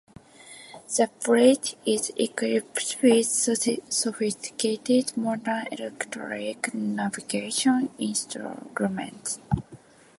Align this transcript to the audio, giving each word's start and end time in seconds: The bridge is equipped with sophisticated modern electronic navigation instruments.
The 0.87 1.11
bridge 1.23 1.75
is 1.85 2.11
equipped 2.17 2.97
with 3.03 3.27
sophisticated 3.27 5.15
modern 5.15 5.65
electronic 5.71 6.73
navigation 6.73 7.91
instruments. 7.99 9.37